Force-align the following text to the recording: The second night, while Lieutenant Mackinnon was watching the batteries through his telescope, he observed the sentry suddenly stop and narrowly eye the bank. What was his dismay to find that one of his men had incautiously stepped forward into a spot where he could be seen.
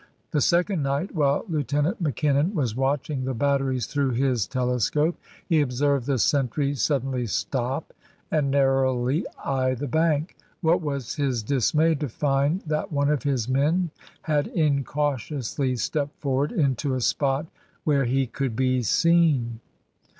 The 0.31 0.41
second 0.41 0.81
night, 0.81 1.13
while 1.13 1.45
Lieutenant 1.47 2.01
Mackinnon 2.01 2.55
was 2.55 2.75
watching 2.75 3.23
the 3.23 3.35
batteries 3.35 3.85
through 3.85 4.13
his 4.13 4.47
telescope, 4.47 5.15
he 5.47 5.61
observed 5.61 6.07
the 6.07 6.17
sentry 6.17 6.73
suddenly 6.73 7.27
stop 7.27 7.93
and 8.31 8.49
narrowly 8.49 9.27
eye 9.45 9.75
the 9.75 9.85
bank. 9.87 10.35
What 10.61 10.81
was 10.81 11.17
his 11.17 11.43
dismay 11.43 11.93
to 11.93 12.09
find 12.09 12.61
that 12.61 12.91
one 12.91 13.09
of 13.11 13.21
his 13.21 13.47
men 13.47 13.91
had 14.23 14.47
incautiously 14.47 15.75
stepped 15.75 16.19
forward 16.19 16.51
into 16.51 16.95
a 16.95 16.99
spot 17.01 17.45
where 17.83 18.05
he 18.05 18.25
could 18.25 18.55
be 18.55 18.81
seen. 18.81 19.59